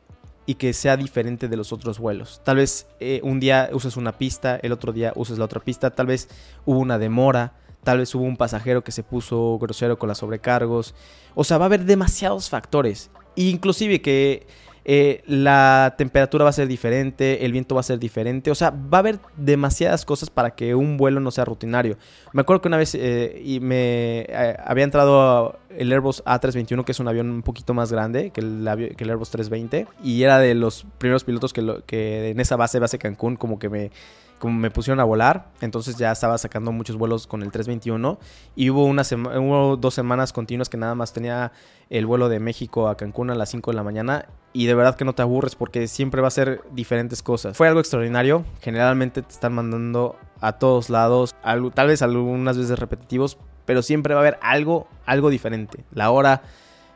y 0.46 0.56
que 0.56 0.74
sea 0.74 0.98
diferente 0.98 1.48
de 1.48 1.56
los 1.56 1.72
otros 1.72 1.98
vuelos. 1.98 2.42
Tal 2.44 2.58
vez 2.58 2.88
eh, 3.00 3.22
un 3.24 3.40
día 3.40 3.70
uses 3.72 3.96
una 3.96 4.18
pista, 4.18 4.60
el 4.62 4.74
otro 4.74 4.92
día 4.92 5.14
uses 5.16 5.38
la 5.38 5.46
otra 5.46 5.62
pista, 5.62 5.92
tal 5.92 6.08
vez 6.08 6.28
hubo 6.66 6.80
una 6.80 7.00
demora, 7.00 7.54
tal 7.86 8.00
vez 8.00 8.14
hubo 8.14 8.26
un 8.26 8.36
pasajero 8.36 8.84
que 8.84 8.92
se 8.92 9.04
puso 9.04 9.58
grosero 9.62 9.98
con 9.98 10.10
las 10.10 10.18
sobrecargos. 10.18 10.94
O 11.36 11.46
sea, 11.46 11.58
va 11.58 11.64
a 11.64 11.68
haber 11.68 11.86
demasiados 11.86 12.50
factores. 12.50 13.12
Inclusive 13.36 14.02
que 14.02 14.46
eh, 14.92 15.22
la 15.28 15.94
temperatura 16.00 16.46
va 16.46 16.50
a 16.50 16.54
ser 16.54 16.68
diferente, 16.68 17.46
el 17.46 17.52
viento 17.52 17.76
va 17.76 17.82
a 17.82 17.84
ser 17.84 18.00
diferente, 18.00 18.50
o 18.50 18.56
sea, 18.56 18.72
va 18.72 18.98
a 18.98 19.02
haber 19.02 19.20
demasiadas 19.38 20.04
cosas 20.04 20.32
para 20.32 20.56
que 20.56 20.74
un 20.74 20.98
vuelo 20.98 21.20
no 21.20 21.30
sea 21.30 21.46
rutinario. 21.46 21.96
Me 22.34 22.42
acuerdo 22.42 22.64
que 22.64 22.70
una 22.70 22.78
vez 22.78 22.96
eh, 22.96 23.40
y 23.46 23.60
me 23.60 24.22
eh, 24.22 24.58
había 24.66 24.84
entrado 24.84 25.60
el 25.70 25.92
Airbus 25.92 26.24
A321, 26.26 26.86
que 26.86 26.94
es 26.94 27.00
un 27.00 27.08
avión 27.08 27.30
un 27.30 27.44
poquito 27.44 27.76
más 27.76 27.92
grande 27.92 28.32
que 28.32 28.42
el, 28.42 28.68
que 28.98 29.04
el 29.04 29.12
Airbus 29.12 29.30
320, 29.30 29.86
y 30.04 30.24
era 30.24 30.40
de 30.40 30.56
los 30.56 30.88
primeros 30.98 31.24
pilotos 31.24 31.54
que, 31.54 31.62
lo, 31.62 31.86
que 31.86 32.32
en 32.32 32.40
esa 32.40 32.56
base, 32.56 32.80
base 32.80 32.98
Cancún, 32.98 33.36
como 33.36 33.60
que 33.60 33.70
me 33.70 33.92
como 34.40 34.58
me 34.58 34.72
pusieron 34.72 35.00
a 35.00 35.04
volar, 35.04 35.52
entonces 35.62 35.98
ya 35.98 36.12
estaba 36.12 36.38
sacando 36.38 36.72
muchos 36.72 36.96
vuelos 36.96 37.28
con 37.28 37.44
el 37.44 37.52
321 37.52 38.18
y 38.56 38.70
hubo, 38.70 38.86
una 38.86 39.04
hubo 39.12 39.78
dos 39.78 39.94
semanas 39.94 40.34
continuas 40.34 40.70
que 40.70 40.78
nada 40.78 40.96
más 40.96 41.14
tenía 41.14 41.52
el 41.90 42.06
vuelo 42.06 42.30
de 42.30 42.40
México 42.40 42.88
a 42.88 42.98
Cancún 42.98 43.30
a 43.30 43.36
las 43.36 43.50
5 43.50 43.72
de 43.72 43.76
la 43.76 43.84
mañana 43.84 44.28
y 44.54 44.66
de 44.66 44.74
verdad 44.74 44.96
que 44.96 45.06
no 45.06 45.14
te 45.14 45.22
aburres 45.22 45.56
porque 45.56 45.88
siempre 45.88 46.22
va 46.22 46.30
a 46.30 46.32
ser 46.32 46.62
diferentes 46.72 47.22
cosas. 47.22 47.56
Fue 47.56 47.68
algo 47.68 47.80
extraordinario, 47.80 48.46
generalmente 48.62 49.22
te 49.22 49.32
están 49.32 49.54
mandando 49.54 50.16
a 50.42 50.54
todos 50.54 50.90
lados, 50.90 51.36
tal 51.74 51.88
vez 51.88 52.02
algunas 52.02 52.58
veces 52.58 52.80
repetitivos, 52.80 53.38
pero 53.66 53.82
siempre 53.82 54.14
va 54.14 54.22
a 54.22 54.24
haber 54.24 54.40
algo, 54.42 54.88
algo 55.06 55.30
diferente. 55.30 55.84
La 55.92 56.12
hora, 56.12 56.42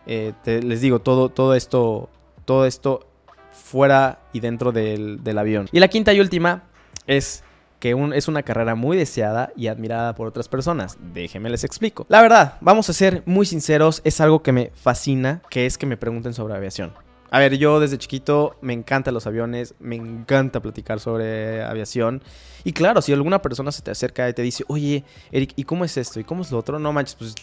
eh, 0.08 0.34
les 0.46 0.82
digo, 0.82 1.00
todo, 1.00 1.30
todo 1.30 1.56
esto, 1.56 2.10
todo 2.46 2.66
esto 2.66 3.08
fuera 3.52 4.20
y 4.32 4.40
dentro 4.40 4.72
del, 4.72 5.24
del 5.24 5.38
avión. 5.38 5.68
Y 5.72 5.80
la 5.80 5.90
quinta 5.90 6.14
y 6.14 6.20
última 6.20 6.64
es 7.08 7.44
que 7.80 7.96
un, 7.96 8.14
es 8.14 8.30
una 8.30 8.44
carrera 8.44 8.76
muy 8.76 8.96
deseada 8.96 9.52
y 9.58 9.68
admirada 9.68 10.16
por 10.16 10.28
otras 10.28 10.48
personas. 10.48 10.98
Déjenme 11.14 11.50
les 11.50 11.66
explico. 11.66 12.06
La 12.08 12.22
verdad, 12.22 12.54
vamos 12.62 12.90
a 12.90 12.94
ser 12.94 13.24
muy 13.26 13.46
sinceros, 13.46 14.02
es 14.06 14.22
algo 14.22 14.42
que 14.42 14.54
me 14.54 14.72
fascina, 14.74 15.42
que 15.50 15.66
es 15.66 15.78
que 15.78 15.86
me 15.86 15.98
pregunten 15.98 16.34
sobre 16.34 16.54
aviación. 16.54 16.94
A 17.34 17.40
ver, 17.40 17.58
yo 17.58 17.80
desde 17.80 17.98
chiquito 17.98 18.58
me 18.62 18.74
encantan 18.74 19.16
los 19.16 19.26
aviones, 19.26 19.74
me 19.80 19.96
encanta 19.96 20.62
platicar 20.62 21.00
sobre 21.00 21.64
aviación. 21.64 22.22
Y 22.64 22.74
claro, 22.74 23.02
si 23.02 23.12
alguna 23.12 23.42
persona 23.42 23.72
se 23.72 23.82
te 23.82 23.90
acerca 23.90 24.30
y 24.30 24.34
te 24.34 24.44
dice, 24.44 24.64
oye, 24.68 25.04
Eric, 25.32 25.54
¿y 25.56 25.64
cómo 25.64 25.84
es 25.84 25.98
esto? 25.98 26.20
¿Y 26.20 26.26
cómo 26.26 26.44
es 26.44 26.52
lo 26.52 26.60
otro? 26.60 26.78
No 26.78 26.94
manches, 26.94 27.16
pues 27.16 27.34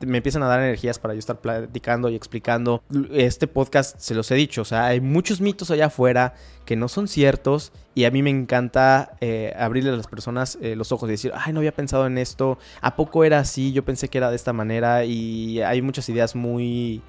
me 0.00 0.16
empiezan 0.16 0.42
a 0.42 0.48
dar 0.48 0.58
energías 0.58 0.98
para 0.98 1.14
yo 1.14 1.20
estar 1.20 1.40
platicando 1.40 2.08
y 2.08 2.16
explicando. 2.16 2.82
Este 3.12 3.46
podcast 3.46 4.00
se 4.00 4.16
los 4.16 4.28
he 4.32 4.34
dicho, 4.34 4.62
o 4.62 4.64
sea, 4.64 4.86
hay 4.86 5.00
muchos 5.00 5.40
mitos 5.40 5.70
allá 5.70 5.86
afuera 5.86 6.34
que 6.64 6.74
no 6.74 6.88
son 6.88 7.06
ciertos 7.06 7.70
y 7.94 8.06
a 8.06 8.10
mí 8.10 8.20
me 8.20 8.30
encanta 8.30 9.12
eh, 9.20 9.54
abrirle 9.56 9.90
a 9.90 9.96
las 9.96 10.08
personas 10.08 10.58
eh, 10.60 10.74
los 10.74 10.90
ojos 10.90 11.08
y 11.08 11.12
decir, 11.12 11.30
ay, 11.36 11.52
no 11.52 11.60
había 11.60 11.70
pensado 11.70 12.08
en 12.08 12.18
esto, 12.18 12.58
¿a 12.80 12.96
poco 12.96 13.22
era 13.22 13.38
así? 13.38 13.72
Yo 13.72 13.84
pensé 13.84 14.08
que 14.08 14.18
era 14.18 14.30
de 14.30 14.36
esta 14.36 14.52
manera 14.52 15.04
y 15.04 15.60
hay 15.60 15.82
muchas 15.82 16.08
ideas 16.08 16.34
muy 16.34 17.00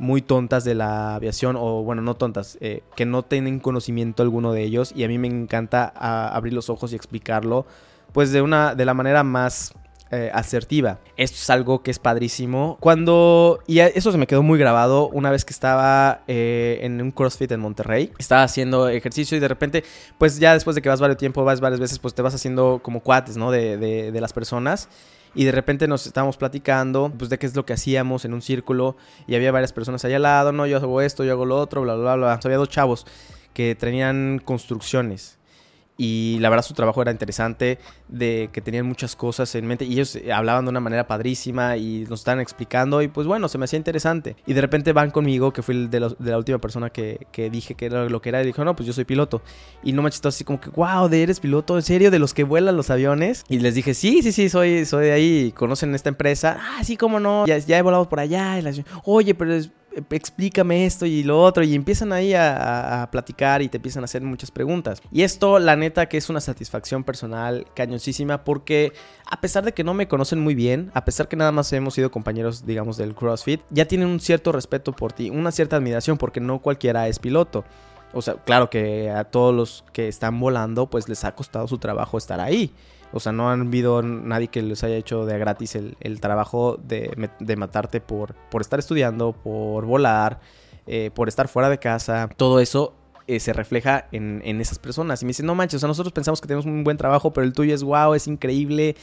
muy 0.00 0.22
tontas 0.22 0.64
de 0.64 0.74
la 0.74 1.14
aviación, 1.14 1.56
o 1.56 1.84
bueno, 1.84 2.02
no 2.02 2.14
tontas, 2.14 2.58
eh, 2.60 2.82
que 2.96 3.06
no 3.06 3.22
tienen 3.22 3.60
conocimiento 3.60 4.24
alguno 4.24 4.52
de 4.52 4.62
ellos, 4.62 4.92
y 4.96 5.04
a 5.04 5.08
mí 5.08 5.18
me 5.18 5.28
encanta 5.28 5.84
abrir 5.86 6.54
los 6.54 6.70
ojos 6.70 6.92
y 6.92 6.96
explicarlo 6.96 7.66
pues 8.12 8.32
de 8.32 8.42
una, 8.42 8.74
de 8.74 8.84
la 8.84 8.94
manera 8.94 9.22
más 9.22 9.72
eh, 10.10 10.28
asertiva. 10.34 10.98
Esto 11.16 11.36
es 11.36 11.50
algo 11.50 11.84
que 11.84 11.92
es 11.92 12.00
padrísimo. 12.00 12.76
Cuando, 12.80 13.60
y 13.68 13.78
eso 13.78 14.10
se 14.10 14.18
me 14.18 14.26
quedó 14.26 14.42
muy 14.42 14.58
grabado 14.58 15.08
una 15.08 15.30
vez 15.30 15.44
que 15.44 15.52
estaba 15.52 16.22
eh, 16.26 16.80
en 16.82 17.00
un 17.00 17.12
CrossFit 17.12 17.52
en 17.52 17.60
Monterrey. 17.60 18.10
Estaba 18.18 18.42
haciendo 18.42 18.88
ejercicio 18.88 19.36
y 19.36 19.40
de 19.40 19.46
repente, 19.46 19.84
pues 20.18 20.40
ya 20.40 20.54
después 20.54 20.74
de 20.74 20.82
que 20.82 20.88
vas 20.88 21.00
varios 21.00 21.18
tiempo, 21.18 21.44
vas 21.44 21.60
varias 21.60 21.78
veces, 21.78 22.00
pues 22.00 22.14
te 22.14 22.22
vas 22.22 22.34
haciendo 22.34 22.80
como 22.82 23.00
cuates, 23.00 23.36
¿no? 23.36 23.52
De, 23.52 23.76
de, 23.76 24.10
de 24.10 24.20
las 24.20 24.32
personas. 24.32 24.88
Y 25.34 25.44
de 25.44 25.52
repente 25.52 25.88
nos 25.88 26.06
estábamos 26.06 26.36
platicando, 26.36 27.12
pues 27.16 27.30
de 27.30 27.38
qué 27.38 27.46
es 27.46 27.56
lo 27.56 27.64
que 27.64 27.72
hacíamos 27.72 28.24
en 28.24 28.34
un 28.34 28.42
círculo. 28.42 28.96
Y 29.26 29.34
había 29.34 29.52
varias 29.52 29.72
personas 29.72 30.04
allá 30.04 30.16
al 30.16 30.22
lado, 30.22 30.52
no, 30.52 30.66
yo 30.66 30.76
hago 30.76 31.00
esto, 31.00 31.24
yo 31.24 31.32
hago 31.32 31.46
lo 31.46 31.56
otro, 31.56 31.82
bla, 31.82 31.94
bla, 31.96 32.16
bla. 32.16 32.40
había 32.42 32.56
dos 32.56 32.68
chavos 32.68 33.06
que 33.52 33.74
tenían 33.74 34.40
construcciones 34.44 35.39
y 36.02 36.38
la 36.38 36.48
verdad 36.48 36.64
su 36.64 36.72
trabajo 36.72 37.02
era 37.02 37.10
interesante, 37.10 37.78
de 38.08 38.48
que 38.54 38.62
tenían 38.62 38.86
muchas 38.86 39.14
cosas 39.14 39.54
en 39.54 39.66
mente 39.66 39.84
y 39.84 39.92
ellos 39.92 40.16
eh, 40.16 40.32
hablaban 40.32 40.64
de 40.64 40.70
una 40.70 40.80
manera 40.80 41.06
padrísima 41.06 41.76
y 41.76 42.06
nos 42.08 42.20
estaban 42.20 42.40
explicando 42.40 43.02
y 43.02 43.08
pues 43.08 43.26
bueno, 43.26 43.48
se 43.48 43.58
me 43.58 43.66
hacía 43.66 43.76
interesante. 43.76 44.34
Y 44.46 44.54
de 44.54 44.62
repente 44.62 44.94
van 44.94 45.10
conmigo, 45.10 45.52
que 45.52 45.60
fue 45.60 45.74
el 45.74 45.90
de, 45.90 46.00
de 46.18 46.30
la 46.30 46.38
última 46.38 46.58
persona 46.58 46.88
que, 46.88 47.26
que, 47.32 47.50
dije 47.50 47.74
que 47.74 47.84
era 47.84 48.08
lo 48.08 48.22
que 48.22 48.30
era, 48.30 48.42
y 48.42 48.46
dijo, 48.46 48.64
no, 48.64 48.74
pues 48.74 48.86
yo 48.86 48.94
soy 48.94 49.04
piloto. 49.04 49.42
Y 49.82 49.92
no 49.92 50.00
me 50.00 50.10
chistó 50.10 50.30
así 50.30 50.42
como 50.42 50.58
que, 50.58 50.70
wow, 50.70 51.06
¿de 51.10 51.22
eres 51.22 51.38
piloto? 51.38 51.76
¿En 51.76 51.82
serio? 51.82 52.10
¿De 52.10 52.18
los 52.18 52.32
que 52.32 52.44
vuelan 52.44 52.78
los 52.78 52.88
aviones? 52.88 53.44
Y 53.50 53.58
les 53.58 53.74
dije, 53.74 53.92
sí, 53.92 54.22
sí, 54.22 54.32
sí, 54.32 54.48
soy, 54.48 54.86
soy 54.86 55.04
de 55.04 55.12
ahí, 55.12 55.52
conocen 55.52 55.94
esta 55.94 56.08
empresa. 56.08 56.58
Ah, 56.58 56.82
sí, 56.82 56.96
cómo 56.96 57.20
no, 57.20 57.46
ya, 57.46 57.58
ya 57.58 57.76
he 57.76 57.82
volado 57.82 58.08
por 58.08 58.20
allá. 58.20 58.58
Oye, 59.04 59.34
pero 59.34 59.52
es, 59.52 59.70
explícame 60.10 60.86
esto 60.86 61.06
y 61.06 61.22
lo 61.22 61.42
otro. 61.42 61.62
Y 61.62 61.74
empiezan 61.74 62.12
ahí 62.12 62.34
a, 62.34 63.08
platicar 63.10 63.62
y 63.62 63.68
te 63.68 63.78
empiezan 63.78 64.02
a 64.02 64.06
hacer 64.06 64.22
muchas 64.22 64.50
preguntas. 64.50 65.02
Y 65.10 65.22
esto, 65.22 65.58
la 65.58 65.76
neta, 65.76 66.06
que 66.06 66.16
es 66.16 66.28
una 66.28 66.40
satisfacción 66.40 67.04
personal 67.04 67.66
cañosísima 67.74 68.44
porque 68.44 68.92
a 69.26 69.40
pesar 69.40 69.64
de 69.64 69.72
que 69.72 69.84
no 69.84 69.94
me 69.94 70.08
conocen 70.08 70.40
muy 70.40 70.54
bien, 70.54 70.90
a 70.94 71.04
pesar 71.04 71.28
que 71.28 71.36
nada 71.36 71.52
más 71.52 71.72
hemos 71.72 71.94
sido 71.94 72.10
compañeros, 72.10 72.66
digamos, 72.66 72.96
del 72.96 73.14
CrossFit, 73.14 73.60
ya 73.70 73.86
tienen 73.86 74.08
un 74.08 74.20
cierto 74.20 74.52
respeto 74.52 74.92
por 74.92 75.12
ti, 75.12 75.30
una 75.30 75.52
cierta 75.52 75.76
admiración 75.76 76.18
porque 76.18 76.40
no 76.40 76.60
cualquiera 76.60 77.08
es 77.08 77.18
piloto. 77.18 77.64
O 78.12 78.22
sea, 78.22 78.34
claro 78.34 78.70
que 78.70 79.10
a 79.10 79.24
todos 79.24 79.54
los 79.54 79.84
que 79.92 80.08
están 80.08 80.38
volando, 80.40 80.88
pues 80.90 81.08
les 81.08 81.24
ha 81.24 81.34
costado 81.34 81.68
su 81.68 81.78
trabajo 81.78 82.18
estar 82.18 82.40
ahí. 82.40 82.72
O 83.12 83.20
sea, 83.20 83.32
no 83.32 83.50
han 83.50 83.62
habido 83.62 84.02
nadie 84.02 84.48
que 84.48 84.62
les 84.62 84.84
haya 84.84 84.96
hecho 84.96 85.26
de 85.26 85.38
gratis 85.38 85.74
el, 85.74 85.96
el 86.00 86.20
trabajo 86.20 86.78
de, 86.82 87.30
de, 87.38 87.56
matarte 87.56 88.00
por, 88.00 88.34
por 88.50 88.60
estar 88.60 88.78
estudiando, 88.78 89.32
por 89.32 89.84
volar, 89.84 90.40
eh, 90.86 91.10
por 91.14 91.28
estar 91.28 91.48
fuera 91.48 91.68
de 91.68 91.78
casa. 91.78 92.28
Todo 92.36 92.60
eso 92.60 92.94
eh, 93.26 93.40
se 93.40 93.52
refleja 93.52 94.06
en, 94.12 94.42
en, 94.44 94.60
esas 94.60 94.78
personas. 94.78 95.22
Y 95.22 95.24
me 95.24 95.30
dicen, 95.30 95.46
no 95.46 95.54
manches, 95.54 95.76
o 95.76 95.80
sea, 95.80 95.88
nosotros 95.88 96.12
pensamos 96.12 96.40
que 96.40 96.46
tenemos 96.46 96.66
un 96.66 96.84
buen 96.84 96.96
trabajo, 96.96 97.32
pero 97.32 97.44
el 97.44 97.52
tuyo 97.52 97.74
es 97.74 97.82
wow, 97.82 98.14
es 98.14 98.26
increíble. 98.28 98.96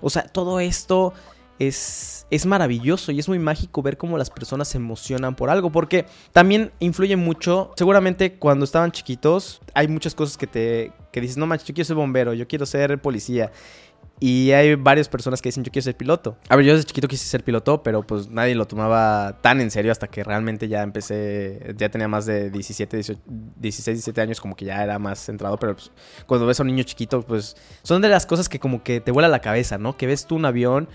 O 0.00 0.10
sea, 0.10 0.24
todo 0.24 0.58
esto 0.58 1.12
es, 1.58 2.26
es 2.30 2.46
maravilloso 2.46 3.12
y 3.12 3.18
es 3.18 3.28
muy 3.28 3.38
mágico 3.38 3.82
ver 3.82 3.96
cómo 3.96 4.18
las 4.18 4.30
personas 4.30 4.68
se 4.68 4.78
emocionan 4.78 5.36
por 5.36 5.50
algo, 5.50 5.70
porque 5.70 6.06
también 6.32 6.72
influye 6.80 7.16
mucho, 7.16 7.72
seguramente 7.76 8.34
cuando 8.34 8.64
estaban 8.64 8.90
chiquitos 8.90 9.60
hay 9.74 9.88
muchas 9.88 10.14
cosas 10.14 10.36
que 10.36 10.46
te 10.46 10.92
que 11.12 11.20
dices, 11.20 11.36
no 11.36 11.46
manches, 11.46 11.68
yo 11.68 11.74
quiero 11.74 11.86
ser 11.86 11.96
bombero, 11.96 12.34
yo 12.34 12.48
quiero 12.48 12.66
ser 12.66 13.00
policía. 13.00 13.52
Y 14.18 14.52
hay 14.52 14.76
varias 14.76 15.08
personas 15.08 15.42
que 15.42 15.48
dicen, 15.48 15.64
yo 15.64 15.72
quiero 15.72 15.82
ser 15.82 15.96
piloto. 15.96 16.36
A 16.48 16.54
ver, 16.54 16.64
yo 16.64 16.74
desde 16.74 16.86
chiquito 16.86 17.08
quise 17.08 17.26
ser 17.26 17.42
piloto, 17.42 17.82
pero 17.82 18.06
pues 18.06 18.28
nadie 18.28 18.54
lo 18.54 18.66
tomaba 18.66 19.38
tan 19.40 19.60
en 19.60 19.70
serio 19.70 19.90
hasta 19.90 20.06
que 20.06 20.22
realmente 20.22 20.68
ya 20.68 20.82
empecé, 20.82 21.74
ya 21.76 21.88
tenía 21.88 22.06
más 22.06 22.26
de 22.26 22.50
17, 22.50 22.96
18, 22.98 23.20
16, 23.56 23.96
17 23.96 24.20
años, 24.20 24.40
como 24.40 24.54
que 24.54 24.64
ya 24.64 24.82
era 24.82 24.98
más 25.00 25.18
centrado. 25.24 25.58
Pero 25.58 25.74
pues, 25.74 25.90
cuando 26.26 26.46
ves 26.46 26.60
a 26.60 26.62
un 26.62 26.68
niño 26.68 26.84
chiquito, 26.84 27.22
pues 27.22 27.56
son 27.82 28.00
de 28.00 28.08
las 28.08 28.24
cosas 28.24 28.48
que 28.48 28.60
como 28.60 28.84
que 28.84 29.00
te 29.00 29.10
vuela 29.10 29.28
la 29.28 29.40
cabeza, 29.40 29.76
¿no? 29.76 29.96
Que 29.96 30.06
ves 30.06 30.24
tú 30.26 30.36
un 30.36 30.44
avión 30.44 30.88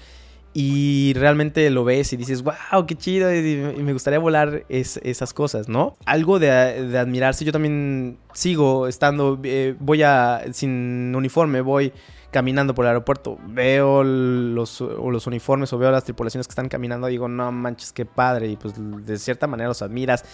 y 0.59 1.13
realmente 1.13 1.69
lo 1.69 1.83
ves 1.83 2.13
y 2.13 2.17
dices, 2.17 2.41
wow, 2.41 2.87
qué 2.87 2.95
chido, 2.95 3.31
y, 3.31 3.57
me 3.77 3.93
gustaría 3.93 4.17
volar 4.17 4.65
es, 4.69 4.99
esas 5.03 5.31
cosas, 5.31 5.69
¿no? 5.69 5.95
Algo 6.03 6.39
de, 6.39 6.49
admirarse, 6.97 7.45
yo 7.45 7.51
también 7.51 8.17
sigo 8.33 8.87
estando, 8.87 9.39
eh, 9.43 9.75
voy 9.79 10.01
a, 10.01 10.45
sin 10.53 11.13
uniforme, 11.15 11.61
voy 11.61 11.93
caminando 12.31 12.73
por 12.73 12.85
el 12.85 12.89
aeropuerto, 12.89 13.37
veo 13.49 14.03
los, 14.03 14.81
los 14.81 15.27
uniformes 15.27 15.71
o 15.73 15.77
veo 15.77 15.91
las 15.91 16.05
tripulaciones 16.05 16.47
que 16.47 16.53
están 16.53 16.69
caminando, 16.69 17.05
digo, 17.05 17.27
no 17.27 17.51
manches, 17.51 17.93
qué 17.93 18.07
padre, 18.07 18.47
y 18.47 18.55
pues 18.55 18.73
de 18.77 19.19
cierta 19.19 19.45
manera 19.45 19.67
los 19.67 19.83
admiras. 19.83 20.25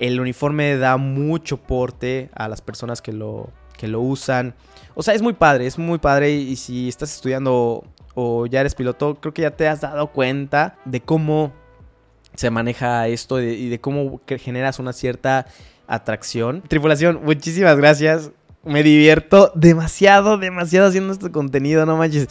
El 0.00 0.18
uniforme 0.18 0.76
da 0.76 0.96
mucho 0.96 1.56
porte 1.56 2.30
a 2.34 2.48
las 2.48 2.62
personas 2.62 3.00
que 3.00 3.12
lo, 3.12 3.52
que 3.76 3.86
lo 3.86 4.00
usan. 4.00 4.56
O 4.96 5.04
sea, 5.04 5.14
es 5.14 5.22
muy 5.22 5.34
padre, 5.34 5.68
es 5.68 5.78
muy 5.78 5.98
padre 5.98 6.32
y 6.32 6.56
si 6.56 6.88
estás 6.88 7.14
estudiando 7.14 7.84
o 8.14 8.46
ya 8.46 8.60
eres 8.60 8.74
piloto, 8.74 9.16
creo 9.20 9.32
que 9.34 9.42
ya 9.42 9.50
te 9.50 9.68
has 9.68 9.80
dado 9.80 10.08
cuenta 10.08 10.76
de 10.84 11.00
cómo 11.00 11.52
se 12.34 12.50
maneja 12.50 13.08
esto 13.08 13.40
y 13.40 13.68
de 13.68 13.80
cómo 13.80 14.20
generas 14.26 14.78
una 14.78 14.92
cierta 14.92 15.46
atracción. 15.88 16.62
Tripulación, 16.68 17.20
muchísimas 17.24 17.76
gracias. 17.76 18.30
Me 18.64 18.82
divierto 18.82 19.50
demasiado, 19.54 20.38
demasiado 20.38 20.88
haciendo 20.88 21.12
este 21.12 21.30
contenido, 21.30 21.86
no 21.86 21.96
manches. 21.96 22.28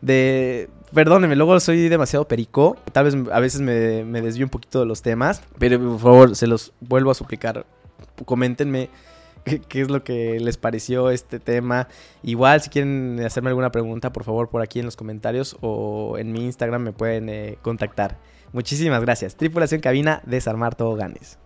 De. 0.00 0.68
Perdónenme, 0.94 1.36
luego 1.36 1.58
soy 1.60 1.88
demasiado 1.88 2.26
perico. 2.26 2.76
Tal 2.92 3.04
vez 3.04 3.16
a 3.32 3.40
veces 3.40 3.60
me, 3.60 4.04
me 4.04 4.22
desvío 4.22 4.46
un 4.46 4.50
poquito 4.50 4.80
de 4.80 4.86
los 4.86 5.02
temas. 5.02 5.42
Pero 5.58 5.78
por 5.78 5.98
favor, 5.98 6.36
se 6.36 6.46
los 6.46 6.72
vuelvo 6.80 7.10
a 7.10 7.14
suplicar. 7.14 7.66
Coméntenme 8.24 8.90
qué, 9.44 9.80
es 9.80 9.90
lo 9.90 10.04
que 10.04 10.38
les 10.40 10.56
pareció 10.56 11.10
este 11.10 11.38
tema. 11.38 11.88
Igual, 12.22 12.60
si 12.60 12.70
quieren 12.70 13.20
hacerme 13.24 13.50
alguna 13.50 13.70
pregunta, 13.70 14.12
por 14.12 14.24
favor, 14.24 14.48
por 14.48 14.62
aquí 14.62 14.78
en 14.78 14.84
los 14.84 14.96
comentarios 14.96 15.56
o 15.60 16.16
en 16.18 16.32
mi 16.32 16.44
Instagram 16.44 16.82
me 16.82 16.92
pueden 16.92 17.28
eh, 17.28 17.58
contactar. 17.62 18.18
Muchísimas 18.52 19.02
gracias. 19.02 19.36
Tripulación 19.36 19.80
Cabina, 19.80 20.22
desarmar 20.26 20.74
toboganes. 20.74 21.38